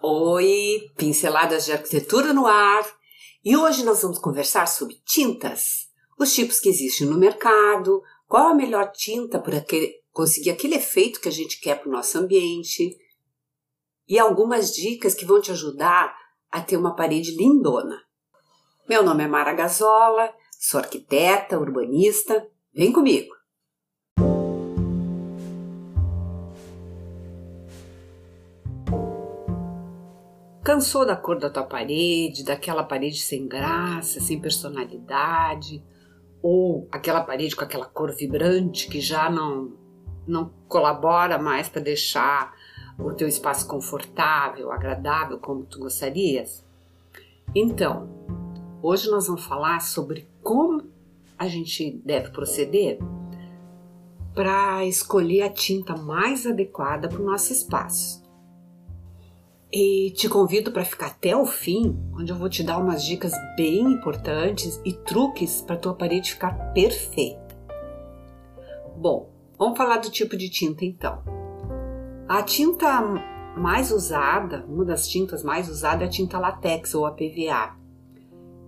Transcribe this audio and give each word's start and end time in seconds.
Oi, 0.00 0.92
pinceladas 0.96 1.64
de 1.64 1.72
arquitetura 1.72 2.32
no 2.32 2.46
ar. 2.46 2.86
E 3.44 3.56
hoje 3.56 3.84
nós 3.84 4.00
vamos 4.02 4.18
conversar 4.18 4.66
sobre 4.66 5.00
tintas, 5.04 5.88
os 6.16 6.32
tipos 6.32 6.60
que 6.60 6.68
existem 6.68 7.06
no 7.06 7.18
mercado, 7.18 8.00
qual 8.28 8.48
a 8.48 8.54
melhor 8.54 8.92
tinta 8.92 9.40
para 9.40 9.64
conseguir 10.12 10.50
aquele 10.50 10.76
efeito 10.76 11.20
que 11.20 11.28
a 11.28 11.32
gente 11.32 11.60
quer 11.60 11.80
para 11.80 11.88
o 11.88 11.92
nosso 11.92 12.16
ambiente 12.16 12.96
e 14.08 14.18
algumas 14.18 14.72
dicas 14.72 15.14
que 15.14 15.24
vão 15.24 15.40
te 15.40 15.50
ajudar 15.50 16.16
a 16.50 16.60
ter 16.60 16.76
uma 16.76 16.94
parede 16.94 17.36
lindona. 17.36 18.00
Meu 18.88 19.02
nome 19.02 19.24
é 19.24 19.28
Mara 19.28 19.52
Gazola, 19.52 20.32
sou 20.60 20.78
arquiteta, 20.78 21.58
urbanista. 21.58 22.48
Vem 22.72 22.92
comigo! 22.92 23.37
Cansou 30.68 31.06
da 31.06 31.16
cor 31.16 31.38
da 31.38 31.48
tua 31.48 31.62
parede, 31.62 32.44
daquela 32.44 32.84
parede 32.84 33.20
sem 33.20 33.48
graça, 33.48 34.20
sem 34.20 34.38
personalidade, 34.38 35.82
ou 36.42 36.86
aquela 36.92 37.22
parede 37.22 37.56
com 37.56 37.64
aquela 37.64 37.86
cor 37.86 38.14
vibrante 38.14 38.86
que 38.86 39.00
já 39.00 39.30
não 39.30 39.72
não 40.26 40.52
colabora 40.68 41.38
mais 41.38 41.70
para 41.70 41.80
deixar 41.80 42.54
o 42.98 43.14
teu 43.14 43.26
espaço 43.26 43.66
confortável, 43.66 44.70
agradável 44.70 45.38
como 45.38 45.64
tu 45.64 45.78
gostarias? 45.78 46.62
Então, 47.54 48.06
hoje 48.82 49.10
nós 49.10 49.26
vamos 49.26 49.46
falar 49.46 49.80
sobre 49.80 50.28
como 50.42 50.84
a 51.38 51.48
gente 51.48 51.98
deve 52.04 52.28
proceder 52.28 52.98
para 54.34 54.84
escolher 54.84 55.44
a 55.44 55.50
tinta 55.50 55.96
mais 55.96 56.46
adequada 56.46 57.08
para 57.08 57.22
o 57.22 57.24
nosso 57.24 57.54
espaço. 57.54 58.27
E 59.70 60.12
te 60.12 60.30
convido 60.30 60.72
para 60.72 60.84
ficar 60.84 61.08
até 61.08 61.36
o 61.36 61.44
fim, 61.44 61.94
onde 62.14 62.32
eu 62.32 62.36
vou 62.36 62.48
te 62.48 62.62
dar 62.62 62.78
umas 62.78 63.04
dicas 63.04 63.32
bem 63.54 63.80
importantes 63.80 64.80
e 64.82 64.94
truques 64.94 65.60
para 65.60 65.76
tua 65.76 65.92
parede 65.92 66.32
ficar 66.32 66.72
perfeita. 66.72 67.54
Bom, 68.96 69.30
vamos 69.58 69.76
falar 69.76 69.98
do 69.98 70.10
tipo 70.10 70.38
de 70.38 70.48
tinta 70.48 70.86
então. 70.86 71.22
A 72.26 72.42
tinta 72.42 73.02
mais 73.58 73.92
usada, 73.92 74.64
uma 74.66 74.86
das 74.86 75.06
tintas 75.06 75.42
mais 75.42 75.68
usadas 75.68 76.02
é 76.02 76.04
a 76.06 76.10
tinta 76.10 76.38
latex 76.38 76.94
ou 76.94 77.04
a 77.04 77.10
PVA. 77.10 77.76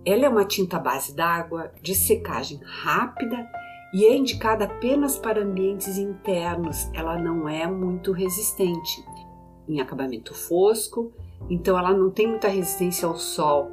Ela 0.05 0.25
é 0.25 0.29
uma 0.29 0.45
tinta 0.45 0.77
base 0.77 1.15
d'água, 1.15 1.71
de 1.81 1.95
secagem 1.95 2.59
rápida 2.63 3.49
e 3.91 4.05
é 4.05 4.15
indicada 4.15 4.65
apenas 4.65 5.17
para 5.17 5.41
ambientes 5.41 5.97
internos. 5.97 6.89
Ela 6.93 7.17
não 7.17 7.49
é 7.49 7.65
muito 7.65 8.11
resistente 8.11 9.03
em 9.71 9.81
acabamento 9.81 10.33
fosco, 10.33 11.11
então 11.49 11.77
ela 11.77 11.93
não 11.93 12.09
tem 12.09 12.27
muita 12.27 12.47
resistência 12.47 13.07
ao 13.07 13.15
sol. 13.15 13.71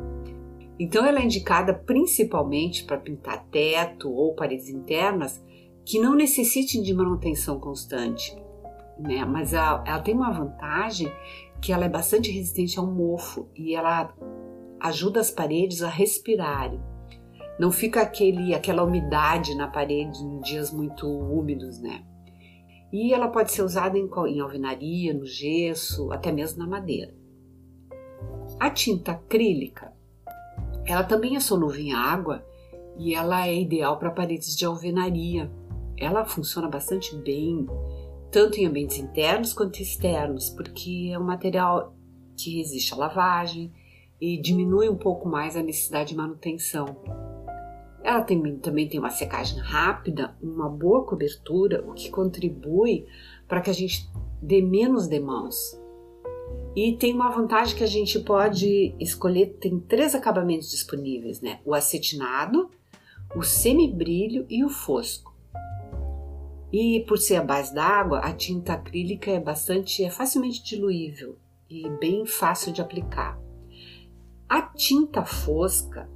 Então 0.79 1.05
ela 1.05 1.19
é 1.19 1.25
indicada 1.25 1.75
principalmente 1.75 2.85
para 2.85 2.99
pintar 2.99 3.45
teto 3.51 4.11
ou 4.11 4.35
paredes 4.35 4.69
internas 4.69 5.43
que 5.85 5.99
não 5.99 6.15
necessitem 6.15 6.83
de 6.83 6.95
manutenção 6.95 7.59
constante, 7.59 8.37
né? 8.99 9.25
Mas 9.25 9.53
ela, 9.53 9.83
ela 9.87 10.01
tem 10.01 10.15
uma 10.15 10.31
vantagem 10.31 11.11
que 11.61 11.73
ela 11.73 11.85
é 11.85 11.89
bastante 11.89 12.31
resistente 12.31 12.79
ao 12.79 12.87
mofo 12.87 13.49
e 13.57 13.75
ela 13.75 14.15
ajuda 14.81 15.21
as 15.21 15.31
paredes 15.31 15.83
a 15.83 15.89
respirarem. 15.89 16.81
Não 17.59 17.73
fica 17.73 18.01
aquele, 18.01 18.55
aquela 18.55 18.85
umidade 18.85 19.57
na 19.57 19.67
parede 19.67 20.19
em 20.23 20.41
dias 20.41 20.71
muito 20.71 21.09
úmidos, 21.09 21.81
né? 21.81 22.05
E 22.93 23.13
ela 23.13 23.29
pode 23.29 23.53
ser 23.53 23.63
usada 23.63 23.99
em, 23.99 24.09
em 24.29 24.41
alvenaria, 24.41 25.13
no 25.13 25.27
gesso, 25.27 26.11
até 26.11 26.33
mesmo 26.33 26.59
na 26.59 26.67
madeira. 26.67 27.15
A 28.59 28.71
tinta 28.71 29.13
acrílica, 29.13 29.93
ela 30.87 31.05
também 31.05 31.37
é 31.37 31.41
solúvel 31.41 31.81
em 31.81 31.93
água 31.93 32.45
e 32.97 33.15
ela 33.15 33.47
é 33.47 33.61
ideal 33.61 33.99
para 33.99 34.11
paredes 34.11 34.57
de 34.57 34.65
alvenaria. 34.65 35.51
Ela 35.97 36.25
funciona 36.25 36.69
bastante 36.69 37.15
bem, 37.17 37.67
tanto 38.31 38.59
em 38.59 38.67
ambientes 38.67 38.99
internos 38.99 39.53
quanto 39.53 39.81
externos, 39.81 40.49
porque 40.51 41.11
é 41.13 41.19
um 41.19 41.25
material 41.25 41.95
que 42.37 42.57
resiste 42.57 42.95
à 42.95 42.97
lavagem 42.97 43.73
e 44.21 44.41
diminui 44.41 44.89
um 44.89 44.97
pouco 44.97 45.29
mais 45.29 45.57
a 45.57 45.63
necessidade 45.63 46.11
de 46.11 46.17
manutenção. 46.17 46.87
Ela 48.09 48.23
tem, 48.23 48.57
também 48.57 48.89
tem 48.89 48.99
uma 48.99 49.11
secagem 49.11 49.59
rápida, 49.59 50.35
uma 50.43 50.67
boa 50.67 51.05
cobertura, 51.05 51.85
o 51.87 51.93
que 51.93 52.09
contribui 52.09 53.07
para 53.47 53.61
que 53.61 53.69
a 53.69 53.73
gente 53.75 54.11
dê 54.41 54.63
menos 54.63 55.07
demãos. 55.07 55.79
E 56.75 56.97
tem 56.97 57.13
uma 57.13 57.29
vantagem 57.29 57.77
que 57.77 57.85
a 57.85 57.89
gente 57.89 58.19
pode 58.21 58.95
escolher, 58.99 59.59
tem 59.61 59.79
três 59.79 60.15
acabamentos 60.15 60.71
disponíveis, 60.71 61.43
né? 61.43 61.61
O 61.67 61.75
acetinado, 61.75 62.71
o 63.37 63.43
semibrilho 63.43 64.47
e 64.49 64.65
o 64.65 64.71
fosco. 64.71 65.37
E 66.73 67.05
por 67.07 67.19
ser 67.19 67.37
a 67.37 67.45
base 67.45 67.75
d'água, 67.75 68.21
a 68.21 68.33
tinta 68.33 68.73
acrílica 68.73 69.31
é 69.31 69.39
bastante, 69.39 70.03
é 70.03 70.09
facilmente 70.09 70.65
diluível 70.65 71.37
e 71.69 71.87
bem 72.01 72.25
fácil 72.25 72.73
de 72.73 72.81
aplicar. 72.81 73.39
A 74.49 74.63
tinta 74.63 75.27
fosca, 75.27 76.09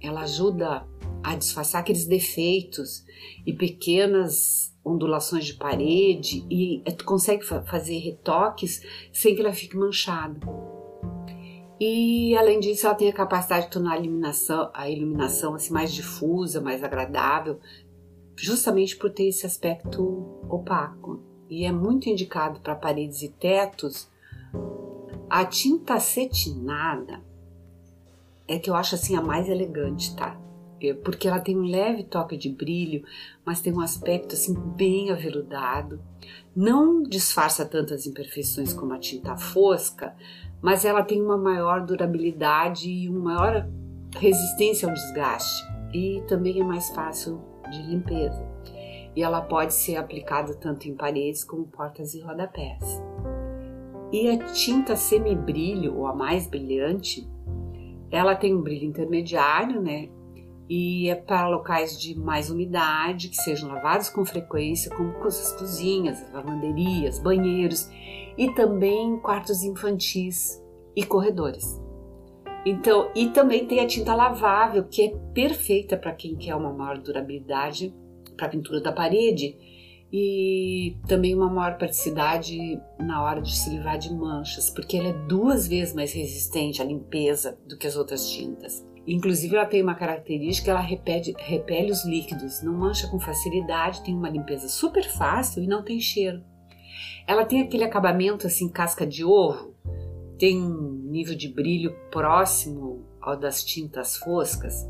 ela 0.00 0.22
ajuda 0.22 0.86
a 1.24 1.34
disfarçar 1.34 1.80
aqueles 1.80 2.04
defeitos 2.04 3.04
e 3.46 3.52
pequenas 3.52 4.72
ondulações 4.84 5.46
de 5.46 5.54
parede 5.54 6.46
e 6.50 6.82
tu 6.98 7.04
consegue 7.04 7.44
fazer 7.44 7.98
retoques 7.98 8.82
sem 9.12 9.34
que 9.34 9.40
ela 9.40 9.52
fique 9.52 9.76
manchada. 9.76 10.38
E 11.80 12.36
além 12.36 12.60
disso, 12.60 12.86
ela 12.86 12.94
tem 12.94 13.08
a 13.08 13.12
capacidade 13.12 13.66
de 13.66 13.72
tornar 13.72 13.94
a 13.94 13.98
iluminação, 13.98 14.70
a 14.72 14.88
iluminação 14.88 15.54
assim, 15.54 15.72
mais 15.72 15.92
difusa, 15.92 16.60
mais 16.60 16.84
agradável, 16.84 17.58
justamente 18.36 18.96
por 18.96 19.10
ter 19.10 19.28
esse 19.28 19.46
aspecto 19.46 20.02
opaco. 20.48 21.20
E 21.48 21.64
é 21.64 21.72
muito 21.72 22.08
indicado 22.08 22.60
para 22.60 22.74
paredes 22.74 23.22
e 23.22 23.28
tetos. 23.28 24.08
A 25.28 25.44
tinta 25.44 25.94
acetinada 25.94 27.22
é 28.46 28.58
que 28.58 28.70
eu 28.70 28.74
acho 28.74 28.94
assim 28.94 29.16
a 29.16 29.22
mais 29.22 29.48
elegante, 29.48 30.14
tá? 30.14 30.38
Porque 31.02 31.28
ela 31.28 31.40
tem 31.40 31.56
um 31.56 31.64
leve 31.64 32.04
toque 32.04 32.36
de 32.36 32.48
brilho, 32.48 33.04
mas 33.44 33.60
tem 33.60 33.72
um 33.72 33.80
aspecto 33.80 34.34
assim 34.34 34.54
bem 34.54 35.10
aveludado. 35.10 36.00
Não 36.54 37.02
disfarça 37.02 37.64
tantas 37.64 38.06
imperfeições 38.06 38.72
como 38.72 38.92
a 38.92 38.98
tinta 38.98 39.36
fosca, 39.36 40.14
mas 40.60 40.84
ela 40.84 41.02
tem 41.02 41.20
uma 41.22 41.36
maior 41.36 41.84
durabilidade 41.84 42.90
e 42.90 43.08
uma 43.08 43.34
maior 43.34 43.68
resistência 44.16 44.88
ao 44.88 44.94
desgaste 44.94 45.64
e 45.92 46.22
também 46.26 46.60
é 46.60 46.64
mais 46.64 46.90
fácil 46.90 47.40
de 47.70 47.82
limpeza. 47.82 48.44
E 49.14 49.22
ela 49.22 49.40
pode 49.40 49.74
ser 49.74 49.96
aplicada 49.96 50.54
tanto 50.54 50.88
em 50.88 50.94
paredes 50.94 51.44
como 51.44 51.66
portas 51.66 52.14
e 52.14 52.20
rodapés. 52.20 52.82
E 54.10 54.28
a 54.28 54.38
tinta 54.52 54.96
semibrilho 54.96 55.96
ou 55.96 56.06
a 56.06 56.14
mais 56.14 56.46
brilhante, 56.46 57.28
ela 58.10 58.34
tem 58.34 58.54
um 58.54 58.60
brilho 58.60 58.86
intermediário, 58.86 59.80
né? 59.80 60.08
E 60.68 61.08
é 61.08 61.14
para 61.14 61.48
locais 61.48 62.00
de 62.00 62.18
mais 62.18 62.50
umidade, 62.50 63.28
que 63.28 63.36
sejam 63.36 63.68
lavados 63.68 64.08
com 64.08 64.24
frequência, 64.24 64.90
como 64.94 65.10
as 65.24 65.52
cozinhas, 65.52 66.24
lavanderias, 66.32 67.18
banheiros 67.18 67.88
e 68.36 68.50
também 68.54 69.18
quartos 69.18 69.62
infantis 69.62 70.62
e 70.96 71.04
corredores. 71.04 71.80
Então, 72.66 73.10
e 73.14 73.28
também 73.28 73.66
tem 73.66 73.80
a 73.80 73.86
tinta 73.86 74.14
lavável, 74.14 74.84
que 74.84 75.02
é 75.02 75.16
perfeita 75.34 75.98
para 75.98 76.14
quem 76.14 76.34
quer 76.34 76.54
uma 76.54 76.72
maior 76.72 76.98
durabilidade 76.98 77.94
para 78.36 78.46
a 78.46 78.50
pintura 78.50 78.80
da 78.80 78.90
parede 78.90 79.56
e 80.10 80.96
também 81.06 81.34
uma 81.34 81.50
maior 81.50 81.76
praticidade 81.76 82.80
na 82.98 83.22
hora 83.22 83.42
de 83.42 83.54
se 83.54 83.68
livrar 83.68 83.98
de 83.98 84.14
manchas, 84.14 84.70
porque 84.70 84.96
ela 84.96 85.08
é 85.08 85.26
duas 85.26 85.68
vezes 85.68 85.94
mais 85.94 86.12
resistente 86.12 86.80
à 86.80 86.84
limpeza 86.84 87.58
do 87.66 87.76
que 87.76 87.86
as 87.86 87.96
outras 87.96 88.30
tintas. 88.30 88.93
Inclusive, 89.06 89.56
ela 89.56 89.66
tem 89.66 89.82
uma 89.82 89.94
característica, 89.94 90.70
ela 90.70 90.80
repele, 90.80 91.34
repele 91.38 91.92
os 91.92 92.04
líquidos, 92.04 92.62
não 92.62 92.72
mancha 92.72 93.06
com 93.08 93.20
facilidade, 93.20 94.02
tem 94.02 94.14
uma 94.14 94.30
limpeza 94.30 94.68
super 94.68 95.04
fácil 95.04 95.62
e 95.62 95.66
não 95.66 95.82
tem 95.82 96.00
cheiro. 96.00 96.42
Ela 97.26 97.44
tem 97.44 97.60
aquele 97.60 97.84
acabamento 97.84 98.46
assim, 98.46 98.68
casca 98.68 99.06
de 99.06 99.24
ovo, 99.24 99.74
tem 100.38 100.60
um 100.60 100.92
nível 101.10 101.34
de 101.34 101.48
brilho 101.48 101.94
próximo 102.10 103.04
ao 103.20 103.36
das 103.36 103.62
tintas 103.62 104.16
foscas 104.16 104.88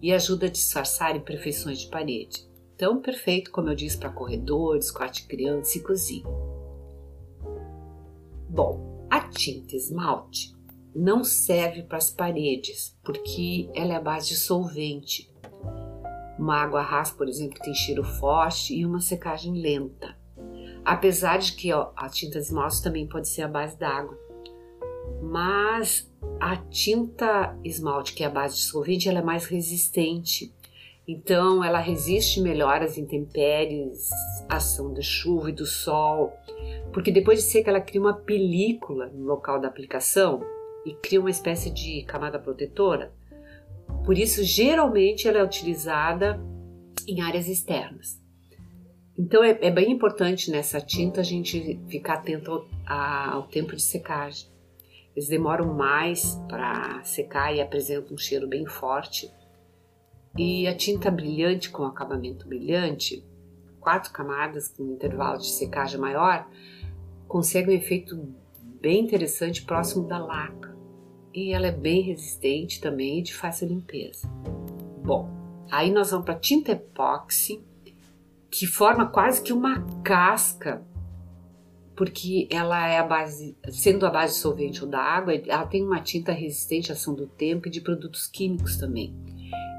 e 0.00 0.12
ajuda 0.12 0.46
a 0.46 0.50
disfarçar 0.50 1.16
imperfeições 1.16 1.80
de 1.80 1.88
parede. 1.88 2.46
Tão 2.76 3.00
perfeito, 3.00 3.50
como 3.50 3.68
eu 3.68 3.74
disse, 3.74 3.98
para 3.98 4.10
corredores, 4.10 4.90
quarto 4.90 5.14
de 5.14 5.22
criança 5.26 5.78
e 5.78 5.82
cozinha. 5.82 6.26
Bom, 8.48 9.06
a 9.10 9.20
tinta 9.28 9.74
esmalte 9.74 10.55
não 10.96 11.22
serve 11.22 11.82
para 11.82 11.98
as 11.98 12.10
paredes, 12.10 12.96
porque 13.04 13.68
ela 13.74 13.92
é 13.92 13.96
a 13.96 14.00
base 14.00 14.28
de 14.28 14.36
solvente. 14.36 15.30
Uma 16.38 16.56
água 16.56 16.80
rasa, 16.80 17.14
por 17.14 17.28
exemplo, 17.28 17.60
tem 17.60 17.74
cheiro 17.74 18.02
forte 18.02 18.74
e 18.74 18.86
uma 18.86 19.00
secagem 19.00 19.60
lenta. 19.60 20.16
Apesar 20.82 21.38
de 21.38 21.52
que 21.52 21.70
ó, 21.72 21.90
a 21.94 22.08
tinta 22.08 22.38
esmalte 22.38 22.82
também 22.82 23.06
pode 23.06 23.28
ser 23.28 23.42
a 23.42 23.48
base 23.48 23.78
d'água. 23.78 24.18
mas 25.22 26.10
a 26.40 26.56
tinta 26.56 27.58
esmalte, 27.64 28.14
que 28.14 28.22
é 28.22 28.26
a 28.26 28.30
base 28.30 28.56
de 28.56 28.62
solvente, 28.62 29.08
ela 29.08 29.18
é 29.18 29.22
mais 29.22 29.46
resistente. 29.46 30.54
Então, 31.08 31.62
ela 31.62 31.78
resiste 31.78 32.40
melhor 32.40 32.82
às 32.82 32.98
intempéries, 32.98 34.08
ação 34.48 34.92
da 34.92 35.02
chuva 35.02 35.50
e 35.50 35.52
do 35.52 35.66
sol, 35.66 36.32
porque 36.92 37.12
depois 37.12 37.38
de 37.38 37.50
seca 37.50 37.70
ela 37.70 37.80
cria 37.80 38.00
uma 38.00 38.14
película 38.14 39.06
no 39.08 39.24
local 39.24 39.60
da 39.60 39.68
aplicação 39.68 40.55
e 40.86 40.94
cria 40.94 41.20
uma 41.20 41.30
espécie 41.30 41.68
de 41.68 42.04
camada 42.04 42.38
protetora. 42.38 43.12
Por 44.04 44.16
isso, 44.16 44.44
geralmente, 44.44 45.26
ela 45.26 45.38
é 45.38 45.44
utilizada 45.44 46.40
em 47.08 47.20
áreas 47.20 47.48
externas. 47.48 48.22
Então, 49.18 49.42
é, 49.42 49.58
é 49.60 49.70
bem 49.70 49.90
importante 49.90 50.48
nessa 50.48 50.80
tinta 50.80 51.22
a 51.22 51.24
gente 51.24 51.80
ficar 51.88 52.14
atento 52.14 52.52
ao, 52.52 52.68
a, 52.86 53.32
ao 53.32 53.42
tempo 53.48 53.74
de 53.74 53.82
secagem. 53.82 54.48
Eles 55.16 55.28
demoram 55.28 55.74
mais 55.74 56.36
para 56.48 57.02
secar 57.02 57.52
e 57.52 57.60
apresentam 57.60 58.14
um 58.14 58.18
cheiro 58.18 58.46
bem 58.46 58.64
forte. 58.64 59.28
E 60.38 60.68
a 60.68 60.76
tinta 60.76 61.10
brilhante 61.10 61.70
com 61.70 61.82
acabamento 61.84 62.46
brilhante, 62.46 63.24
quatro 63.80 64.12
camadas 64.12 64.68
com 64.68 64.84
intervalo 64.92 65.38
de 65.38 65.50
secagem 65.50 65.98
maior, 65.98 66.46
consegue 67.26 67.70
um 67.70 67.74
efeito 67.74 68.14
bem 68.80 69.00
interessante 69.00 69.64
próximo 69.64 70.06
da 70.06 70.18
laca. 70.18 70.75
E 71.36 71.52
ela 71.52 71.66
é 71.66 71.72
bem 71.72 72.00
resistente 72.00 72.80
também 72.80 73.18
e 73.18 73.22
de 73.22 73.34
fácil 73.34 73.68
limpeza. 73.68 74.26
Bom, 75.04 75.28
aí 75.70 75.90
nós 75.90 76.10
vamos 76.10 76.24
para 76.24 76.34
tinta 76.34 76.72
epóxi, 76.72 77.62
que 78.50 78.66
forma 78.66 79.06
quase 79.06 79.42
que 79.42 79.52
uma 79.52 79.82
casca 80.02 80.82
porque 81.96 82.46
ela 82.50 82.86
é 82.86 82.98
a 82.98 83.02
base, 83.02 83.56
sendo 83.70 84.06
a 84.06 84.10
base 84.10 84.38
solvente 84.38 84.84
ou 84.84 84.90
da 84.90 85.00
água, 85.00 85.34
ela 85.34 85.66
tem 85.66 85.82
uma 85.82 86.00
tinta 86.00 86.30
resistente 86.30 86.92
à 86.92 86.94
ação 86.94 87.14
do 87.14 87.26
tempo 87.26 87.68
e 87.68 87.70
de 87.70 87.80
produtos 87.80 88.26
químicos 88.26 88.76
também. 88.76 89.14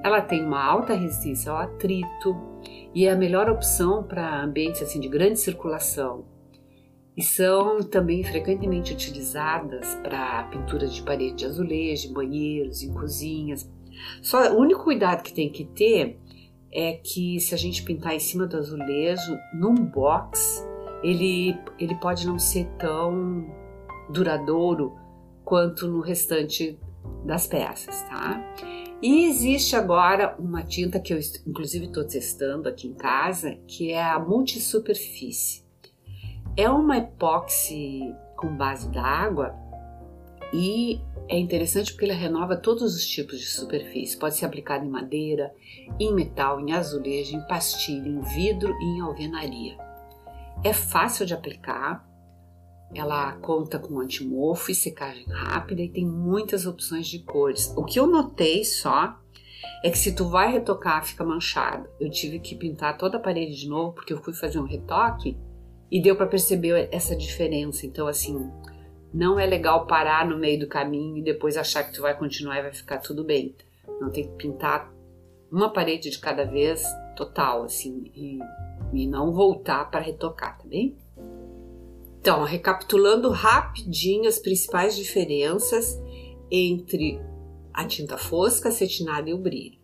Ela 0.04 0.22
tem 0.22 0.44
uma 0.44 0.64
alta 0.64 0.96
resistência 0.96 1.52
ao 1.52 1.58
atrito 1.58 2.36
e 2.94 3.06
é 3.06 3.12
a 3.12 3.16
melhor 3.16 3.50
opção 3.50 4.04
para 4.04 4.44
ambientes 4.44 4.82
assim 4.82 5.00
de 5.00 5.08
grande 5.08 5.40
circulação. 5.40 6.26
E 7.18 7.24
são 7.24 7.82
também 7.82 8.24
frequentemente 8.24 8.94
utilizadas 8.94 9.96
para 10.04 10.44
pinturas 10.44 10.94
de 10.94 11.02
parede 11.02 11.34
de 11.34 11.46
azulejo, 11.46 12.14
banheiros, 12.14 12.84
em 12.84 12.94
cozinhas. 12.94 13.68
Só 14.22 14.54
o 14.54 14.60
único 14.60 14.84
cuidado 14.84 15.24
que 15.24 15.34
tem 15.34 15.52
que 15.52 15.66
ter 15.66 16.20
é 16.72 16.94
que 16.94 17.40
se 17.40 17.56
a 17.56 17.58
gente 17.58 17.82
pintar 17.82 18.14
em 18.14 18.20
cima 18.20 18.46
do 18.46 18.56
azulejo, 18.56 19.36
num 19.52 19.74
box, 19.74 20.64
ele, 21.04 21.58
ele 21.80 21.96
pode 21.96 22.28
não 22.28 22.38
ser 22.38 22.68
tão 22.78 23.48
duradouro 24.12 24.96
quanto 25.44 25.88
no 25.88 26.02
restante 26.02 26.78
das 27.26 27.48
peças, 27.48 28.04
tá? 28.04 28.40
E 29.02 29.26
existe 29.26 29.76
agora 29.76 30.36
uma 30.38 30.64
tinta 30.64 31.00
que 31.00 31.14
eu 31.14 31.20
inclusive 31.48 31.86
estou 31.86 32.04
testando 32.04 32.70
aqui 32.70 32.88
em 32.88 32.94
casa, 32.94 33.58
que 33.68 33.92
é 33.92 34.04
a 34.04 34.20
multisuperfície. 34.20 35.67
É 36.58 36.68
uma 36.68 36.98
epóxi 36.98 38.16
com 38.36 38.58
base 38.58 38.90
d'água 38.90 39.56
e 40.52 41.00
é 41.30 41.38
interessante 41.38 41.92
porque 41.92 42.06
ela 42.06 42.16
renova 42.16 42.58
todos 42.58 42.96
os 42.96 43.06
tipos 43.06 43.40
de 43.40 43.46
superfície. 43.46 44.18
Pode 44.18 44.38
ser 44.38 44.46
aplicada 44.48 44.84
em 44.84 44.90
madeira, 44.90 45.54
em 46.00 46.12
metal, 46.12 46.60
em 46.60 46.74
azulejo, 46.74 47.36
em 47.36 47.48
pastilha, 47.48 48.10
em 48.10 48.22
vidro 48.22 48.74
e 48.74 48.84
em 48.86 49.02
alvenaria. 49.02 49.78
É 50.64 50.74
fácil 50.74 51.28
de 51.28 51.34
aplicar, 51.36 52.04
ela 52.96 53.34
conta 53.34 53.78
com 53.78 54.00
antimofo 54.00 54.72
e 54.72 54.76
secagem 54.76 55.28
rápida 55.28 55.84
e 55.84 55.90
tem 55.90 56.08
muitas 56.08 56.66
opções 56.66 57.08
de 57.08 57.20
cores. 57.20 57.72
O 57.78 57.86
que 57.86 58.00
eu 58.00 58.08
notei 58.08 58.64
só 58.64 59.16
é 59.84 59.92
que 59.92 59.98
se 60.00 60.16
tu 60.16 60.28
vai 60.28 60.52
retocar 60.52 61.06
fica 61.06 61.24
manchado. 61.24 61.88
Eu 62.00 62.10
tive 62.10 62.40
que 62.40 62.56
pintar 62.56 62.98
toda 62.98 63.18
a 63.18 63.22
parede 63.22 63.56
de 63.56 63.68
novo 63.68 63.94
porque 63.94 64.12
eu 64.12 64.24
fui 64.24 64.34
fazer 64.34 64.58
um 64.58 64.66
retoque 64.66 65.38
e 65.92 66.02
deu 66.02 66.16
para 66.16 66.28
perceber 66.28 66.90
essa 66.92 67.16
diferença. 67.16 67.86
Então 67.86 68.08
assim, 68.08 68.52
não 69.14 69.40
é 69.40 69.46
legal 69.46 69.88
parar 69.88 70.28
no 70.28 70.38
meio 70.38 70.60
do 70.60 70.68
caminho 70.68 71.18
e 71.18 71.24
depois 71.24 71.58
achar 71.58 71.84
que 71.84 71.94
tu 71.94 72.02
vai 72.02 72.18
continuar 72.18 72.60
e 72.60 72.64
vai 72.64 72.74
ficar 72.74 72.98
tudo 73.00 73.24
bem. 73.24 73.56
Não 74.00 74.10
tem 74.10 74.28
que 74.28 74.36
pintar 74.36 74.94
uma 75.52 75.72
parede 75.72 76.10
de 76.10 76.20
cada 76.20 76.44
vez 76.44 76.84
total 77.16 77.64
assim 77.64 78.12
e 78.16 78.40
e 78.94 79.08
não 79.08 79.32
voltar 79.32 79.90
para 79.90 80.00
retocar, 80.00 80.58
tá 80.58 80.68
bem? 80.68 80.96
Então, 82.20 82.44
recapitulando 82.44 83.30
rapidinho 83.30 84.28
as 84.28 84.40
principais 84.40 84.96
diferenças 84.96 86.00
entre 86.52 87.22
a 87.74 87.86
tinta 87.86 88.18
fosca, 88.18 88.70
acetinada 88.70 89.30
e 89.30 89.34
o 89.34 89.38
brilho. 89.38 89.77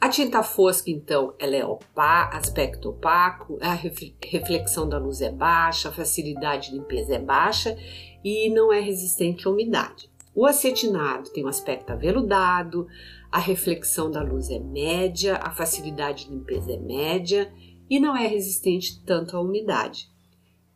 A 0.00 0.08
tinta 0.08 0.44
fosca, 0.44 0.90
então, 0.92 1.34
ela 1.40 1.56
é 1.56 1.64
opa, 1.64 2.30
aspecto 2.32 2.90
opaco, 2.90 3.58
a 3.60 3.74
reflexão 3.74 4.88
da 4.88 4.96
luz 4.96 5.20
é 5.20 5.32
baixa, 5.32 5.88
a 5.88 5.92
facilidade 5.92 6.70
de 6.70 6.76
limpeza 6.76 7.16
é 7.16 7.18
baixa 7.18 7.76
e 8.22 8.48
não 8.48 8.72
é 8.72 8.78
resistente 8.78 9.48
à 9.48 9.50
umidade. 9.50 10.08
O 10.32 10.46
acetinado 10.46 11.30
tem 11.30 11.44
um 11.44 11.48
aspecto 11.48 11.90
aveludado, 11.90 12.86
a 13.32 13.40
reflexão 13.40 14.08
da 14.08 14.22
luz 14.22 14.50
é 14.50 14.60
média, 14.60 15.36
a 15.42 15.50
facilidade 15.50 16.26
de 16.26 16.30
limpeza 16.30 16.72
é 16.72 16.78
média 16.78 17.52
e 17.90 17.98
não 17.98 18.16
é 18.16 18.28
resistente 18.28 19.02
tanto 19.04 19.36
à 19.36 19.40
umidade. 19.40 20.08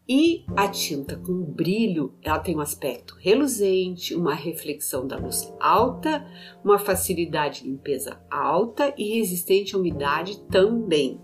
E 0.08 0.44
a 0.56 0.66
tinta 0.66 1.16
com 1.16 1.44
brilho, 1.44 2.14
ela 2.22 2.40
tem 2.40 2.56
um 2.56 2.60
aspecto 2.60 3.14
reluzente, 3.20 4.14
uma 4.14 4.34
reflexão 4.34 5.06
da 5.06 5.16
luz 5.16 5.52
alta, 5.60 6.26
uma 6.64 6.78
facilidade 6.78 7.62
de 7.62 7.68
limpeza 7.68 8.20
alta 8.28 8.92
e 8.98 9.18
resistente 9.18 9.76
à 9.76 9.78
umidade 9.78 10.40
também. 10.48 11.20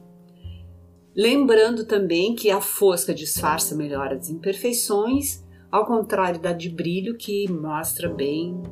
Lembrando 1.14 1.84
também 1.84 2.36
que 2.36 2.50
a 2.50 2.60
fosca 2.60 3.12
disfarça 3.12 3.74
melhor 3.74 4.12
as 4.12 4.30
imperfeições, 4.30 5.44
ao 5.70 5.84
contrário 5.84 6.40
da 6.40 6.52
de 6.52 6.70
brilho 6.70 7.16
que 7.16 7.50
mostra 7.50 8.08
bem 8.08 8.62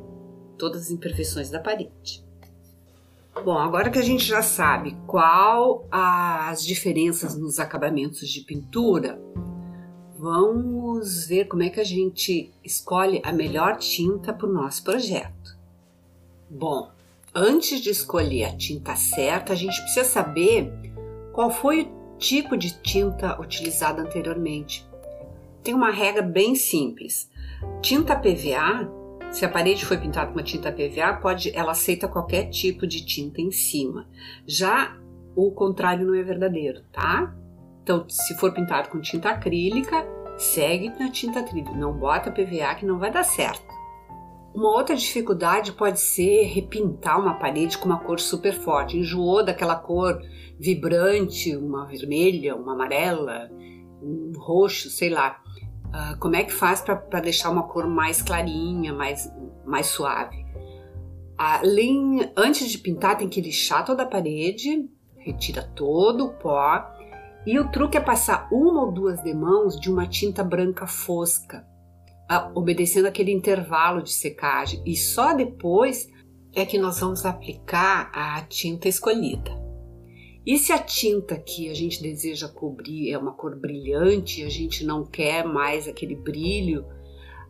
todas 0.57 0.83
as 0.83 0.91
imperfeições 0.91 1.49
da 1.49 1.59
parede. 1.59 2.25
Bom, 3.43 3.57
agora 3.57 3.89
que 3.89 3.99
a 3.99 4.03
gente 4.03 4.23
já 4.23 4.41
sabe 4.41 4.97
qual 5.05 5.87
as 5.91 6.65
diferenças 6.65 7.37
nos 7.37 7.59
acabamentos 7.59 8.27
de 8.27 8.41
pintura, 8.41 9.21
vamos 10.17 11.27
ver 11.27 11.45
como 11.45 11.63
é 11.63 11.69
que 11.69 11.79
a 11.79 11.83
gente 11.83 12.51
escolhe 12.63 13.21
a 13.23 13.31
melhor 13.31 13.77
tinta 13.77 14.33
para 14.33 14.47
o 14.47 14.53
nosso 14.53 14.83
projeto. 14.83 15.57
Bom, 16.49 16.91
antes 17.33 17.81
de 17.81 17.89
escolher 17.89 18.45
a 18.45 18.55
tinta 18.55 18.95
certa, 18.95 19.53
a 19.53 19.55
gente 19.55 19.79
precisa 19.81 20.05
saber 20.05 20.71
qual 21.33 21.51
foi 21.51 21.83
o 21.83 22.17
tipo 22.17 22.57
de 22.57 22.81
tinta 22.81 23.39
utilizada 23.39 24.01
anteriormente. 24.01 24.87
Tem 25.63 25.73
uma 25.73 25.91
regra 25.91 26.21
bem 26.21 26.55
simples. 26.55 27.29
Tinta 27.81 28.15
PVA 28.15 28.89
se 29.31 29.45
a 29.45 29.49
parede 29.49 29.85
foi 29.85 29.97
pintada 29.97 30.27
com 30.27 30.37
uma 30.37 30.43
tinta 30.43 30.71
PVA, 30.71 31.13
pode, 31.21 31.55
ela 31.55 31.71
aceita 31.71 32.07
qualquer 32.07 32.49
tipo 32.49 32.87
de 32.87 33.05
tinta 33.05 33.41
em 33.41 33.51
cima. 33.51 34.07
Já 34.45 34.97
o 35.35 35.51
contrário 35.51 36.07
não 36.07 36.15
é 36.15 36.23
verdadeiro, 36.23 36.81
tá? 36.91 37.35
Então, 37.87 38.03
se 38.09 38.35
for 38.35 38.51
pintado 38.51 38.89
com 38.89 38.99
tinta 38.99 39.29
acrílica, 39.29 40.05
segue 40.37 40.89
na 40.99 41.09
tinta 41.09 41.39
acrílica, 41.39 41.71
não 41.71 41.93
bota 41.93 42.29
PVA 42.29 42.75
que 42.75 42.85
não 42.85 42.99
vai 42.99 43.09
dar 43.09 43.23
certo. 43.23 43.65
Uma 44.53 44.75
outra 44.75 44.93
dificuldade 44.93 45.71
pode 45.71 46.01
ser 46.01 46.47
repintar 46.47 47.17
uma 47.17 47.35
parede 47.35 47.77
com 47.77 47.85
uma 47.85 48.01
cor 48.01 48.19
super 48.19 48.51
forte. 48.51 48.97
Enjoou 48.97 49.41
daquela 49.41 49.77
cor 49.77 50.21
vibrante, 50.59 51.55
uma 51.55 51.85
vermelha, 51.85 52.57
uma 52.57 52.73
amarela, 52.73 53.49
um 54.03 54.33
roxo, 54.37 54.89
sei 54.89 55.09
lá. 55.09 55.41
Uh, 55.85 56.19
como 56.19 56.35
é 56.35 56.43
que 56.43 56.51
faz 56.51 56.81
para 56.81 57.21
deixar 57.21 57.49
uma 57.49 57.69
cor 57.69 57.87
mais 57.87 58.21
clarinha, 58.21 58.91
mais, 58.91 59.31
mais 59.65 59.85
suave? 59.85 60.45
Além, 61.37 62.33
antes 62.35 62.69
de 62.69 62.79
pintar, 62.79 63.17
tem 63.17 63.29
que 63.29 63.39
lixar 63.39 63.85
toda 63.85 64.03
a 64.03 64.07
parede, 64.07 64.89
retira 65.17 65.63
todo 65.63 66.25
o 66.25 66.33
pó. 66.33 66.96
E 67.47 67.57
o 67.57 67.71
truque 67.71 67.95
é 67.95 68.01
passar 68.01 68.49
uma 68.51 68.83
ou 68.83 68.91
duas 68.91 69.23
demãos 69.23 69.79
de 69.79 69.89
uma 69.89 70.05
tinta 70.05 70.43
branca 70.43 70.85
fosca, 70.85 71.65
obedecendo 72.53 73.05
aquele 73.05 73.31
intervalo 73.31 74.03
de 74.03 74.11
secagem. 74.11 74.81
E 74.85 74.97
só 74.97 75.33
depois 75.33 76.11
é 76.53 76.65
que 76.65 76.77
nós 76.77 76.99
vamos 76.99 77.25
aplicar 77.25 78.11
a 78.13 78.41
tinta 78.41 78.89
escolhida. 78.89 79.49
E 80.45 80.57
se 80.57 80.73
a 80.73 80.77
tinta 80.77 81.37
que 81.37 81.69
a 81.69 81.73
gente 81.73 82.01
deseja 82.01 82.49
cobrir 82.49 83.13
é 83.13 83.17
uma 83.17 83.31
cor 83.31 83.57
brilhante, 83.57 84.43
a 84.43 84.49
gente 84.49 84.85
não 84.85 85.05
quer 85.05 85.45
mais 85.45 85.87
aquele 85.87 86.15
brilho, 86.15 86.85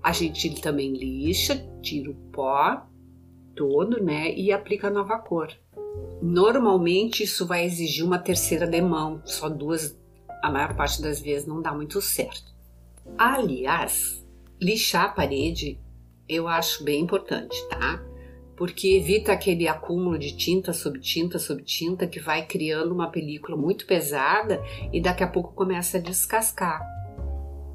a 0.04 0.12
gente 0.12 0.62
também 0.62 0.94
lixa, 0.94 1.56
tira 1.82 2.12
o 2.12 2.16
pó 2.32 2.86
todo, 3.56 4.00
né, 4.04 4.32
e 4.32 4.51
aplica 4.51 4.92
nova 4.92 5.18
cor. 5.18 5.48
Normalmente 6.22 7.24
isso 7.24 7.46
vai 7.46 7.65
exigir 7.65 8.06
uma 8.06 8.17
terceira 8.17 8.65
demão, 8.65 9.22
só 9.24 9.48
duas, 9.48 9.98
a 10.41 10.51
maior 10.51 10.75
parte 10.75 11.01
das 11.01 11.22
vezes 11.22 11.48
não 11.48 11.62
dá 11.62 11.72
muito 11.72 12.01
certo. 12.01 12.56
Aliás, 13.17 14.25
lixar 14.60 15.06
a 15.06 15.10
parede 15.10 15.79
eu 16.27 16.48
acho 16.48 16.84
bem 16.84 17.01
importante, 17.01 17.56
tá? 17.70 18.03
Porque 18.56 18.98
evita 18.98 19.32
aquele 19.32 19.67
acúmulo 19.67 20.17
de 20.17 20.36
tinta 20.36 20.74
sobre 20.74 21.00
tinta 21.00 21.38
sobre 21.38 21.63
tinta 21.63 22.08
que 22.08 22.20
vai 22.20 22.46
criando 22.46 22.91
uma 22.91 23.10
película 23.10 23.56
muito 23.56 23.86
pesada 23.86 24.62
e 24.91 25.00
daqui 25.00 25.24
a 25.24 25.27
pouco 25.27 25.53
começa 25.53 25.98
a 25.98 26.01
descascar. 26.01 26.82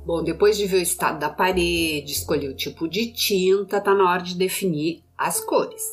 Bom, 0.04 0.23
depois 0.25 0.57
de 0.57 0.66
ver 0.66 0.78
o 0.78 0.83
estado 0.83 1.21
da 1.21 1.31
parede, 1.31 2.11
escolher 2.11 2.49
o 2.49 2.57
tipo 2.57 2.88
de 2.88 3.12
tinta, 3.12 3.81
tá 3.81 3.95
na 3.95 4.11
hora 4.11 4.23
de 4.23 4.37
definir 4.37 5.04
as 5.16 5.40
cores. 5.40 5.85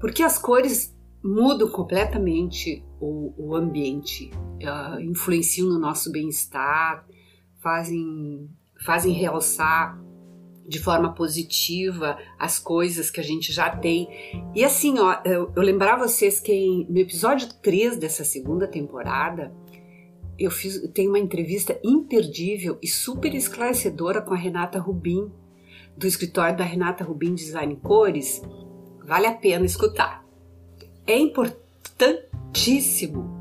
Porque 0.00 0.22
as 0.22 0.38
cores 0.38 0.96
mudam 1.22 1.68
completamente 1.68 2.84
o, 3.00 3.32
o 3.36 3.54
ambiente, 3.54 4.30
uh, 4.62 5.00
influenciam 5.00 5.68
no 5.68 5.78
nosso 5.78 6.10
bem-estar, 6.10 7.06
fazem, 7.60 8.48
fazem 8.84 9.12
realçar 9.12 10.00
de 10.68 10.78
forma 10.78 11.14
positiva 11.14 12.18
as 12.38 12.58
coisas 12.58 13.10
que 13.10 13.18
a 13.18 13.22
gente 13.22 13.52
já 13.52 13.74
tem. 13.74 14.06
E 14.54 14.62
assim, 14.62 14.98
ó, 14.98 15.20
eu, 15.24 15.50
eu 15.56 15.62
lembrar 15.62 15.96
vocês 15.96 16.40
que 16.40 16.86
no 16.88 16.98
episódio 16.98 17.48
3 17.62 17.96
dessa 17.96 18.22
segunda 18.22 18.68
temporada, 18.68 19.52
eu 20.38 20.50
fiz, 20.50 20.80
tenho 20.92 21.10
uma 21.10 21.18
entrevista 21.18 21.80
imperdível 21.82 22.78
e 22.82 22.86
super 22.86 23.34
esclarecedora 23.34 24.20
com 24.20 24.34
a 24.34 24.36
Renata 24.36 24.78
Rubim, 24.78 25.32
do 25.96 26.06
escritório 26.06 26.56
da 26.56 26.64
Renata 26.64 27.02
Rubim 27.02 27.34
Design 27.34 27.74
Cores. 27.76 28.42
Vale 29.04 29.26
a 29.26 29.34
pena 29.34 29.64
escutar. 29.64 30.27
É 31.08 31.18
importantíssimo 31.18 33.36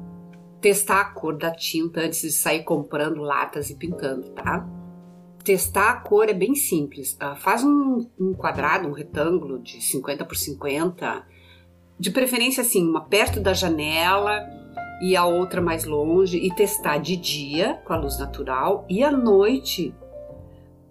testar 0.59 1.01
a 1.01 1.05
cor 1.05 1.37
da 1.37 1.51
tinta 1.51 2.01
antes 2.01 2.21
de 2.21 2.31
sair 2.31 2.63
comprando 2.63 3.21
latas 3.21 3.69
e 3.69 3.75
pintando, 3.75 4.31
tá? 4.31 4.67
testar 5.47 5.91
a 5.91 5.95
cor 6.01 6.27
é 6.27 6.33
bem 6.33 6.55
simples. 6.55 7.13
Uh, 7.13 7.33
faz 7.37 7.63
um, 7.63 8.05
um, 8.19 8.33
quadrado, 8.33 8.89
um 8.89 8.91
retângulo 8.91 9.59
de 9.59 9.81
50 9.81 10.25
por 10.25 10.35
50, 10.35 11.25
de 11.97 12.11
preferência 12.11 12.59
assim, 12.59 12.85
uma 12.85 13.05
perto 13.05 13.39
da 13.39 13.53
janela 13.53 14.45
e 15.01 15.15
a 15.15 15.25
outra 15.25 15.61
mais 15.61 15.85
longe, 15.85 16.37
e 16.37 16.53
testar 16.53 16.97
de 16.97 17.15
dia 17.15 17.75
com 17.85 17.93
a 17.93 17.97
luz 17.97 18.19
natural 18.19 18.85
e 18.89 19.01
à 19.01 19.09
noite 19.09 19.95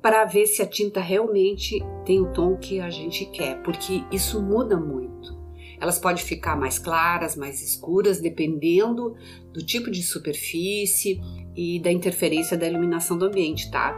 para 0.00 0.24
ver 0.24 0.46
se 0.46 0.62
a 0.62 0.66
tinta 0.66 1.00
realmente 1.00 1.84
tem 2.06 2.20
o 2.20 2.32
tom 2.32 2.56
que 2.56 2.80
a 2.80 2.88
gente 2.88 3.26
quer, 3.26 3.60
porque 3.62 4.04
isso 4.10 4.40
muda 4.40 4.78
muito. 4.78 5.36
Elas 5.80 5.98
podem 5.98 6.22
ficar 6.22 6.56
mais 6.56 6.78
claras, 6.78 7.36
mais 7.36 7.62
escuras, 7.62 8.20
dependendo 8.20 9.14
do 9.52 9.64
tipo 9.64 9.90
de 9.90 10.02
superfície 10.02 11.20
e 11.54 11.80
da 11.80 11.90
interferência 11.90 12.56
da 12.56 12.66
iluminação 12.66 13.16
do 13.16 13.26
ambiente, 13.26 13.70
tá? 13.70 13.94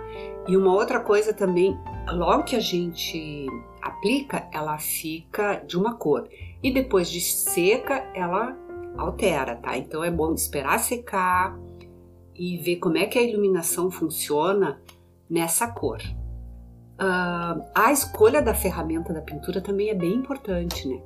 E 0.48 0.56
uma 0.56 0.72
outra 0.72 1.00
coisa 1.00 1.32
também, 1.32 1.76
logo 2.08 2.44
que 2.44 2.56
a 2.56 2.60
gente 2.60 3.46
aplica, 3.82 4.48
ela 4.52 4.78
fica 4.78 5.56
de 5.66 5.76
uma 5.76 5.94
cor. 5.94 6.28
E 6.62 6.72
depois 6.72 7.10
de 7.10 7.20
seca, 7.20 8.10
ela 8.14 8.56
altera, 8.96 9.56
tá? 9.56 9.76
Então 9.76 10.02
é 10.02 10.10
bom 10.10 10.32
esperar 10.34 10.78
secar 10.78 11.58
e 12.34 12.56
ver 12.58 12.76
como 12.76 12.96
é 12.96 13.06
que 13.06 13.18
a 13.18 13.22
iluminação 13.22 13.90
funciona 13.90 14.80
nessa 15.28 15.68
cor. 15.68 15.98
Uh, 17.00 17.62
a 17.74 17.92
escolha 17.92 18.42
da 18.42 18.54
ferramenta 18.54 19.12
da 19.12 19.20
pintura 19.20 19.60
também 19.60 19.90
é 19.90 19.94
bem 19.94 20.14
importante, 20.14 20.88
né? 20.88 21.00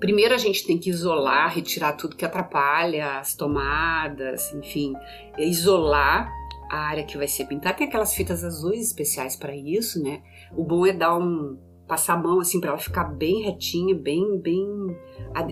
Primeiro 0.00 0.34
a 0.34 0.38
gente 0.38 0.66
tem 0.66 0.78
que 0.78 0.88
isolar, 0.88 1.54
retirar 1.54 1.92
tudo 1.92 2.16
que 2.16 2.24
atrapalha, 2.24 3.18
as 3.18 3.34
tomadas, 3.34 4.52
enfim, 4.54 4.94
isolar 5.38 6.32
a 6.70 6.78
área 6.78 7.04
que 7.04 7.18
vai 7.18 7.28
ser 7.28 7.44
pintada. 7.46 7.76
Tem 7.76 7.86
aquelas 7.86 8.14
fitas 8.14 8.42
azuis 8.42 8.86
especiais 8.86 9.36
para 9.36 9.54
isso, 9.54 10.02
né? 10.02 10.22
O 10.56 10.64
bom 10.64 10.86
é 10.86 10.92
dar 10.92 11.18
um 11.18 11.58
passar 11.86 12.14
a 12.14 12.16
mão 12.16 12.40
assim 12.40 12.60
para 12.60 12.70
ela 12.70 12.78
ficar 12.78 13.04
bem 13.04 13.42
retinha, 13.42 13.94
bem 13.94 14.38
bem 14.38 14.64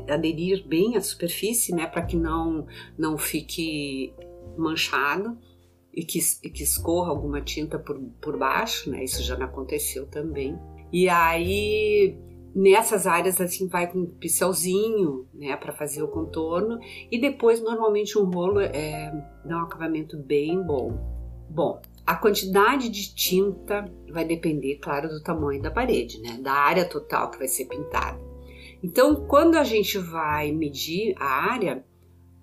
aderir 0.08 0.66
bem 0.66 0.96
à 0.96 1.00
superfície, 1.00 1.74
né, 1.74 1.84
para 1.84 2.02
que 2.02 2.16
não 2.16 2.64
não 2.96 3.18
fique 3.18 4.14
manchado 4.56 5.36
e 5.92 6.04
que, 6.04 6.20
e 6.44 6.48
que 6.48 6.62
escorra 6.62 7.10
alguma 7.10 7.40
tinta 7.40 7.76
por, 7.76 7.98
por 8.20 8.38
baixo, 8.38 8.88
né? 8.88 9.02
Isso 9.02 9.20
já 9.22 9.36
não 9.36 9.46
aconteceu 9.46 10.06
também. 10.06 10.56
E 10.92 11.08
aí 11.08 12.16
nessas 12.58 13.06
áreas 13.06 13.40
assim 13.40 13.68
vai 13.68 13.86
com 13.86 14.00
um 14.00 14.06
pincelzinho, 14.06 15.28
né, 15.32 15.56
para 15.56 15.72
fazer 15.72 16.02
o 16.02 16.08
contorno 16.08 16.80
e 17.08 17.20
depois 17.20 17.62
normalmente 17.62 18.18
um 18.18 18.24
rolo 18.24 18.58
é, 18.58 19.12
dá 19.44 19.58
um 19.58 19.62
acabamento 19.62 20.16
bem 20.18 20.60
bom. 20.60 20.98
Bom, 21.48 21.80
a 22.04 22.16
quantidade 22.16 22.88
de 22.88 23.14
tinta 23.14 23.84
vai 24.10 24.24
depender, 24.24 24.78
claro, 24.82 25.08
do 25.08 25.22
tamanho 25.22 25.62
da 25.62 25.70
parede, 25.70 26.20
né, 26.20 26.36
da 26.42 26.52
área 26.52 26.84
total 26.84 27.30
que 27.30 27.38
vai 27.38 27.46
ser 27.46 27.66
pintada. 27.66 28.18
Então, 28.82 29.14
quando 29.26 29.56
a 29.56 29.62
gente 29.62 29.96
vai 29.96 30.50
medir 30.50 31.14
a 31.16 31.52
área, 31.52 31.84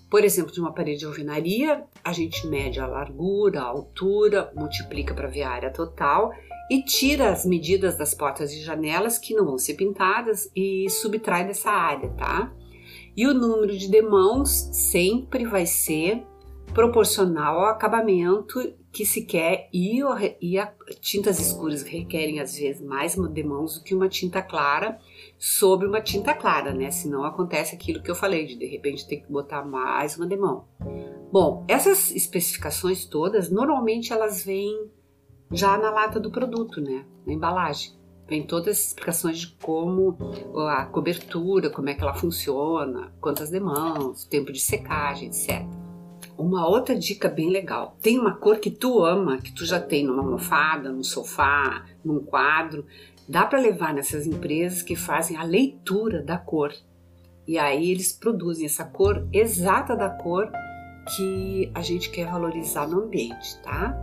por 0.10 0.24
exemplo, 0.24 0.54
de 0.54 0.62
uma 0.62 0.74
parede 0.74 1.00
de 1.00 1.06
alvenaria, 1.06 1.84
a 2.02 2.14
gente 2.14 2.48
mede 2.48 2.80
a 2.80 2.88
largura, 2.88 3.62
a 3.62 3.66
altura, 3.66 4.52
multiplica 4.56 5.14
para 5.14 5.28
ver 5.28 5.44
a 5.44 5.50
área 5.50 5.74
total 5.74 6.32
e 6.70 6.82
tira 6.84 7.30
as 7.30 7.46
medidas 7.46 7.98
das 7.98 8.14
portas 8.14 8.52
e 8.52 8.62
janelas 8.62 9.18
que 9.18 9.34
não 9.34 9.46
vão 9.46 9.58
ser 9.58 9.76
pintadas 9.76 10.50
e 10.56 10.90
subtrai 10.90 11.46
dessa 11.46 11.70
área, 11.70 12.10
tá? 12.12 12.52
E 13.16 13.28
o 13.28 13.34
número 13.34 13.78
de 13.78 13.90
demãos 13.90 14.50
sempre 14.72 15.46
vai 15.46 15.66
ser 15.66 16.24
proporcional 16.74 17.60
ao 17.60 17.68
acabamento 17.68 18.60
que 18.92 19.06
se 19.06 19.26
quer 19.26 19.70
e, 19.74 20.00
e 20.42 20.58
a, 20.58 20.74
tintas 21.00 21.40
escuras 21.40 21.84
requerem 21.84 22.40
às 22.40 22.58
vezes 22.58 22.82
mais 22.82 23.16
demãos 23.30 23.78
do 23.78 23.84
que 23.84 23.94
uma 23.94 24.10
tinta 24.10 24.42
clara 24.42 24.98
sobre 25.38 25.88
uma 25.88 26.02
tinta 26.02 26.34
clara, 26.34 26.74
né? 26.74 26.92
Senão 26.92 27.24
acontece 27.24 27.76
aquilo 27.76 28.02
que 28.02 28.10
eu 28.10 28.16
falei 28.16 28.46
de 28.46 28.58
de 28.58 28.66
repente 28.66 29.08
ter 29.08 29.18
que 29.18 29.32
botar 29.32 29.64
mais 29.64 30.18
uma 30.18 30.26
demão. 30.26 30.66
Bom, 31.32 31.66
essas 31.68 32.12
especificações 32.12 33.06
todas 33.06 33.50
normalmente 33.50 34.12
elas 34.12 34.44
vêm 34.44 34.90
já 35.52 35.78
na 35.78 35.90
lata 35.90 36.20
do 36.20 36.32
produto, 36.32 36.82
né? 36.82 37.06
Na 37.26 37.34
embalagem. 37.34 37.94
Vem 38.28 38.42
todas 38.42 38.78
as 38.78 38.88
explicações 38.88 39.38
de 39.38 39.48
como 39.62 40.18
a 40.68 40.86
cobertura, 40.86 41.70
como 41.70 41.90
é 41.90 41.94
que 41.94 42.02
ela 42.02 42.16
funciona, 42.16 43.14
quantas 43.22 43.52
demãos, 43.52 44.26
tempo 44.26 44.52
de 44.52 44.60
secagem, 44.60 45.28
etc. 45.28 45.64
Uma 46.38 46.68
outra 46.68 46.96
dica 46.96 47.30
bem 47.30 47.50
legal: 47.50 47.96
tem 48.02 48.20
uma 48.20 48.36
cor 48.36 48.58
que 48.58 48.72
tu 48.72 49.04
ama, 49.04 49.38
que 49.38 49.54
tu 49.54 49.64
já 49.66 49.80
tem 49.80 50.04
numa 50.04 50.24
almofada, 50.24 50.92
num 50.92 51.04
sofá, 51.04 51.86
num 52.04 52.20
quadro. 52.20 52.86
Dá 53.28 53.46
para 53.46 53.60
levar 53.60 53.94
nessas 53.94 54.26
empresas 54.26 54.82
que 54.82 54.96
fazem 54.96 55.38
a 55.38 55.44
leitura 55.44 56.22
da 56.22 56.38
cor. 56.38 56.74
E 57.48 57.58
aí 57.60 57.92
eles 57.92 58.12
produzem 58.12 58.66
essa 58.66 58.84
cor 58.84 59.28
exata 59.32 59.96
da 59.96 60.10
cor 60.10 60.52
que 61.16 61.72
a 61.76 61.82
gente 61.82 62.10
quer 62.10 62.30
valorizar 62.30 62.88
no 62.88 63.04
ambiente, 63.04 63.60
tá? 63.62 63.96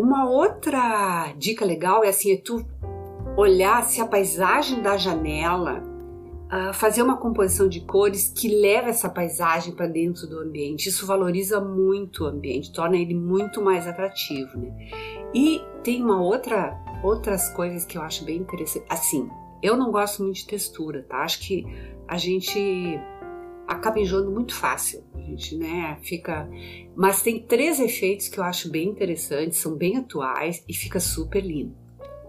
Uma 0.00 0.26
outra 0.26 1.30
dica 1.36 1.62
legal 1.62 2.02
é 2.02 2.08
assim, 2.08 2.32
é 2.32 2.36
tu 2.38 2.64
olhar 3.36 3.84
se 3.84 4.00
a 4.00 4.06
paisagem 4.06 4.80
da 4.80 4.96
janela, 4.96 5.82
uh, 6.46 6.72
fazer 6.72 7.02
uma 7.02 7.18
composição 7.18 7.68
de 7.68 7.82
cores 7.82 8.32
que 8.34 8.48
leva 8.48 8.88
essa 8.88 9.10
paisagem 9.10 9.74
para 9.74 9.86
dentro 9.86 10.26
do 10.26 10.38
ambiente. 10.38 10.88
Isso 10.88 11.06
valoriza 11.06 11.60
muito 11.60 12.24
o 12.24 12.26
ambiente, 12.26 12.72
torna 12.72 12.96
ele 12.96 13.14
muito 13.14 13.60
mais 13.60 13.86
atrativo, 13.86 14.56
né? 14.56 14.74
E 15.34 15.60
tem 15.84 16.02
uma 16.02 16.18
outra 16.18 16.74
outras 17.04 17.50
coisas 17.50 17.84
que 17.84 17.98
eu 17.98 18.02
acho 18.02 18.24
bem 18.24 18.38
interessante. 18.38 18.86
Assim, 18.88 19.28
eu 19.62 19.76
não 19.76 19.90
gosto 19.90 20.22
muito 20.22 20.36
de 20.36 20.46
textura, 20.46 21.04
tá? 21.06 21.18
Acho 21.18 21.40
que 21.40 21.66
a 22.08 22.16
gente 22.16 22.98
acaba 23.70 24.00
enjoando 24.00 24.32
muito 24.32 24.52
fácil. 24.52 25.04
A 25.14 25.20
gente, 25.20 25.56
né, 25.56 25.96
fica. 26.02 26.50
Mas 26.96 27.22
tem 27.22 27.40
três 27.40 27.78
efeitos 27.78 28.28
que 28.28 28.38
eu 28.38 28.44
acho 28.44 28.68
bem 28.68 28.88
interessantes, 28.88 29.58
são 29.58 29.76
bem 29.76 29.96
atuais 29.96 30.64
e 30.68 30.74
fica 30.74 30.98
super 30.98 31.40
lindo: 31.40 31.74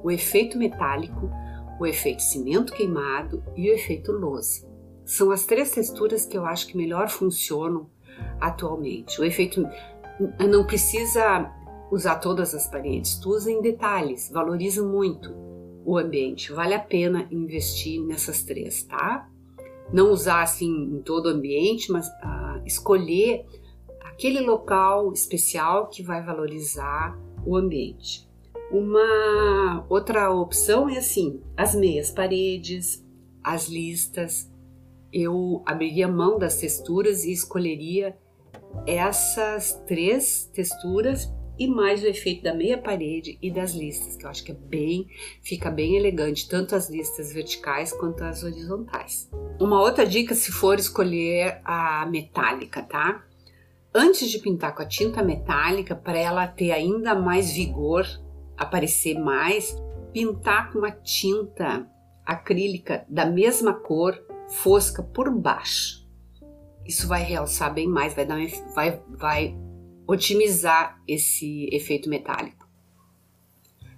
o 0.04 0.12
efeito 0.12 0.58
metálico, 0.58 1.30
o 1.80 1.86
efeito 1.88 2.22
cimento 2.22 2.72
queimado 2.72 3.44
e 3.56 3.70
o 3.70 3.74
efeito 3.74 4.12
lousa. 4.12 4.70
São 5.04 5.32
as 5.32 5.46
três 5.46 5.72
texturas 5.72 6.26
que 6.26 6.38
eu 6.38 6.46
acho 6.46 6.68
que 6.68 6.78
melhor 6.78 7.10
funcionam 7.10 7.90
atualmente. 8.40 9.20
O 9.20 9.24
efeito 9.24 9.68
não 10.48 10.66
precisa 10.66 11.52
usar 11.92 12.18
todas 12.18 12.54
as 12.54 12.68
paredes, 12.68 13.16
tu 13.16 13.32
usa 13.32 13.52
em 13.52 13.62
detalhes, 13.62 14.30
valoriza 14.32 14.82
muito 14.84 15.34
o 15.84 15.98
ambiente. 15.98 16.54
Vale 16.54 16.76
a 16.76 16.80
pena 16.80 17.28
investir 17.32 18.00
nessas 18.00 18.44
três, 18.44 18.84
tá? 18.84 19.28
Não 19.92 20.12
usar 20.12 20.44
assim 20.44 20.70
em 20.70 21.02
todo 21.02 21.26
o 21.26 21.30
ambiente, 21.30 21.92
mas 21.92 22.08
ah, 22.22 22.62
escolher 22.66 23.46
aquele 24.02 24.40
local 24.40 25.12
especial 25.14 25.88
que 25.88 26.04
vai 26.04 26.24
valorizar 26.24 27.18
o 27.46 27.56
ambiente. 27.56 28.30
Uma 28.72 29.86
outra 29.90 30.32
opção 30.32 30.90
é 30.90 30.98
assim, 30.98 31.42
as 31.58 31.76
meias 31.76 32.10
paredes, 32.10 33.06
as 33.44 33.68
listas. 33.68 34.50
Eu 35.12 35.62
abriria 35.66 36.08
mão 36.08 36.40
das 36.40 36.58
texturas 36.58 37.26
e 37.26 37.34
escolheria 37.34 38.18
essas 38.88 39.74
três 39.86 40.46
texturas 40.54 41.30
e 41.58 41.68
mais 41.68 42.04
o 42.04 42.08
efeito 42.08 42.44
da 42.44 42.54
meia 42.54 42.78
parede 42.78 43.38
e 43.42 43.52
das 43.52 43.74
listas, 43.74 44.16
que 44.16 44.26
eu 44.26 44.30
acho 44.30 44.44
que 44.44 44.52
é 44.52 44.56
bem, 44.56 45.08
fica 45.42 45.70
bem 45.70 45.96
elegante, 45.96 46.48
tanto 46.48 46.76
as 46.76 46.90
listas 46.90 47.34
verticais 47.34 47.94
quanto 47.94 48.24
as 48.24 48.44
horizontais. 48.44 49.30
Uma 49.60 49.82
outra 49.82 50.06
dica 50.06 50.34
se 50.34 50.52
for 50.52 50.80
escolher 50.80 51.62
a 51.64 52.06
metálica, 52.08 52.82
tá? 52.82 53.24
Antes 53.94 54.30
de 54.30 54.40
pintar 54.40 54.74
com 54.74 54.82
a 54.82 54.88
tinta 54.88 55.22
metálica, 55.22 55.96
para 55.96 56.18
ela 56.18 56.48
ter 56.48 56.72
ainda 56.72 57.14
mais 57.14 57.52
vigor, 57.52 58.08
aparecer 58.58 59.20
mais, 59.20 59.76
pintar 60.14 60.72
com 60.72 60.80
uma 60.80 60.92
tinta 60.92 61.88
acrílica 62.26 63.06
da 63.10 63.26
mesma 63.26 63.74
cor, 63.74 64.18
fosca 64.48 65.04
por 65.04 65.30
baixo. 65.30 66.08
Isso 66.86 67.08
vai 67.08 67.24
realçar 67.24 67.74
bem 67.74 67.88
mais, 67.88 68.14
vai, 68.14 68.26
dar 68.26 68.40
vai, 68.74 69.02
vai 69.10 69.58
otimizar 70.12 71.02
esse 71.08 71.70
efeito 71.72 72.10
metálico. 72.10 72.70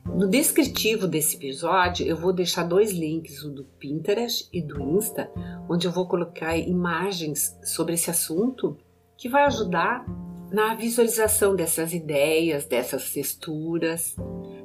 No 0.06 0.28
descritivo 0.28 1.08
desse 1.08 1.38
episódio, 1.38 2.06
eu 2.06 2.16
vou 2.18 2.34
deixar 2.34 2.64
dois 2.64 2.92
links, 2.92 3.44
o 3.44 3.50
do 3.50 3.64
Pinterest 3.64 4.50
e 4.52 4.62
do 4.62 4.80
Insta, 4.82 5.32
onde 5.70 5.88
eu 5.88 5.92
vou 5.92 6.08
colocar 6.08 6.58
imagens 6.58 7.58
sobre 7.64 7.96
esse 7.96 8.12
assunto 8.12 8.78
que 9.18 9.30
vai 9.30 9.44
ajudar 9.46 10.06
na 10.52 10.76
visualização 10.76 11.56
dessas 11.56 11.94
ideias, 11.94 12.66
dessas 12.66 13.12
texturas, 13.12 14.16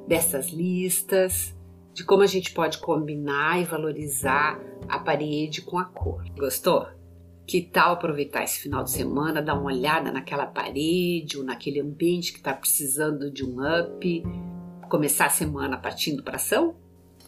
dessas 0.07 0.49
listas, 0.49 1.55
de 1.93 2.03
como 2.03 2.21
a 2.21 2.27
gente 2.27 2.53
pode 2.53 2.77
combinar 2.77 3.59
e 3.59 3.65
valorizar 3.65 4.59
a 4.87 4.99
parede 4.99 5.61
com 5.61 5.79
a 5.79 5.85
cor. 5.85 6.23
Gostou? 6.37 6.98
Que 7.49 7.61
tal 7.63 7.93
aproveitar 7.93 8.43
esse 8.43 8.59
final 8.59 8.83
de 8.83 8.91
semana, 8.91 9.41
dar 9.41 9.55
uma 9.55 9.63
olhada 9.63 10.11
naquela 10.11 10.45
parede 10.45 11.35
ou 11.35 11.43
naquele 11.43 11.81
ambiente 11.81 12.31
que 12.31 12.37
está 12.37 12.53
precisando 12.53 13.31
de 13.31 13.43
um 13.43 13.55
up, 13.59 14.23
começar 14.87 15.25
a 15.25 15.31
semana 15.31 15.75
partindo 15.75 16.21
para 16.21 16.35
ação? 16.35 16.75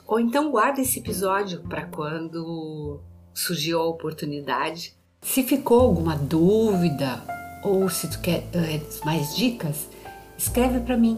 Ou 0.06 0.20
então 0.20 0.52
guarda 0.52 0.80
esse 0.80 1.00
episódio 1.00 1.64
para 1.64 1.88
quando 1.88 3.02
surgiu 3.34 3.80
a 3.80 3.88
oportunidade. 3.88 4.96
Se 5.24 5.42
ficou 5.42 5.82
alguma 5.82 6.16
dúvida 6.16 7.20
ou 7.64 7.90
se 7.90 8.08
tu 8.08 8.22
quer 8.22 8.44
uh, 8.54 9.04
mais 9.04 9.36
dicas, 9.36 9.90
escreve 10.38 10.82
para 10.82 10.98
mim 10.98 11.18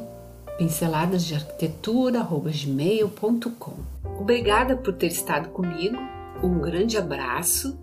pinceladas 0.57 1.25
de 1.25 1.35
arquitetura@gmail.com. 1.35 3.75
Obrigada 4.17 4.77
por 4.77 4.93
ter 4.93 5.07
estado 5.07 5.49
comigo. 5.49 5.97
Um 6.41 6.61
grande 6.61 6.97
abraço 6.97 7.82